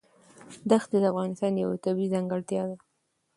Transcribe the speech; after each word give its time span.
دښتې 0.69 0.97
د 1.01 1.05
افغانستان 1.11 1.53
یوه 1.63 1.75
طبیعي 1.85 2.11
ځانګړتیا 2.13 2.63
ده. 2.69 2.77